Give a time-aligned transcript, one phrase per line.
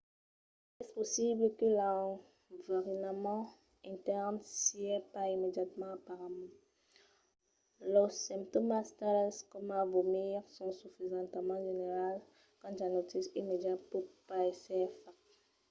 [0.81, 3.45] es possible que l'enverinament
[3.91, 6.39] intèrn siá pas immediatament aparent.
[7.93, 12.23] los simptòmas tales coma vomir son sufisentament generals
[12.59, 15.21] qu'un diagnostic immediat pòt pas èsser fach